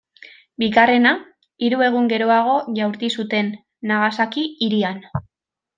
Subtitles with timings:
[0.61, 1.11] Bigarrena,
[1.67, 3.55] hiru egun geroago jaurti zuten,
[3.93, 5.03] Nagasaki hirian.